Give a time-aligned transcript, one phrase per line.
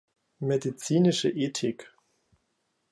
[0.39, 1.93] Medizinische Ethik.